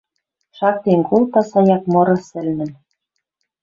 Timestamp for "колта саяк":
1.09-1.83